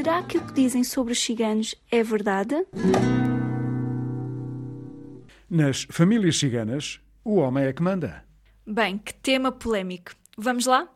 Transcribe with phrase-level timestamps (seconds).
[0.00, 2.54] Será que o que dizem sobre os ciganos é verdade?
[5.50, 8.24] Nas famílias ciganas, o homem é que manda.
[8.66, 10.12] Bem, que tema polémico.
[10.38, 10.88] Vamos lá?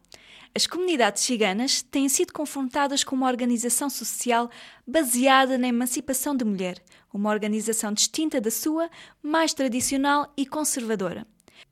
[0.54, 4.48] As comunidades ciganas têm sido confrontadas com uma organização social
[4.86, 6.82] baseada na emancipação da mulher,
[7.12, 8.88] uma organização distinta da sua,
[9.22, 11.26] mais tradicional e conservadora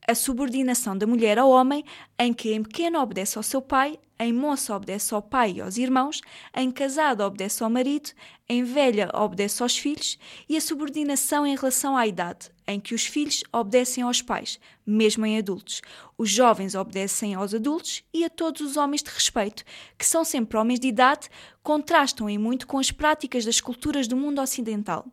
[0.07, 1.85] a subordinação da mulher ao homem,
[2.19, 5.77] em que em pequeno obedece ao seu pai, em moça obedece ao pai e aos
[5.77, 6.21] irmãos,
[6.55, 8.11] em casada obedece ao marido,
[8.49, 13.05] em velha obedece aos filhos, e a subordinação em relação à idade, em que os
[13.05, 15.83] filhos obedecem aos pais, mesmo em adultos.
[16.17, 19.65] Os jovens obedecem aos adultos e a todos os homens de respeito,
[19.99, 21.29] que são sempre homens de idade,
[21.63, 25.07] contrastam em muito com as práticas das culturas do mundo ocidental.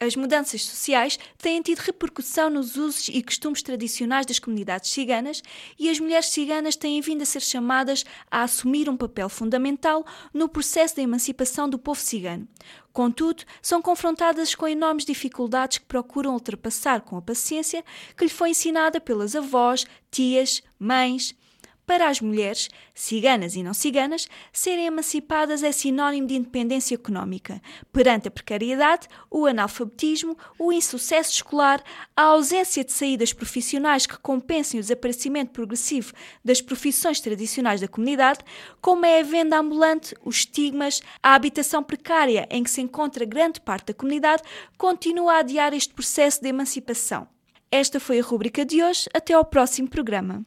[0.00, 5.40] As mudanças sociais têm tido repercussão nos usos e costumes tradicionais das comunidades ciganas
[5.78, 10.48] e as mulheres ciganas têm vindo a ser chamadas a assumir um papel fundamental no
[10.48, 12.46] processo da emancipação do povo cigano.
[12.92, 17.84] Contudo, são confrontadas com enormes dificuldades que procuram ultrapassar com a paciência
[18.16, 21.34] que lhe foi ensinada pelas avós, tias, mães.
[21.86, 27.60] Para as mulheres, ciganas e não ciganas, serem emancipadas é sinónimo de independência económica.
[27.92, 31.82] Perante a precariedade, o analfabetismo, o insucesso escolar,
[32.16, 38.40] a ausência de saídas profissionais que compensem o desaparecimento progressivo das profissões tradicionais da comunidade,
[38.80, 43.60] como é a venda ambulante, os estigmas, a habitação precária em que se encontra grande
[43.60, 44.42] parte da comunidade,
[44.78, 47.28] continua a adiar este processo de emancipação.
[47.70, 49.06] Esta foi a rubrica de hoje.
[49.12, 50.46] Até ao próximo programa.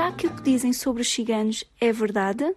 [0.00, 2.56] Será que o que dizem sobre os ciganos é verdade?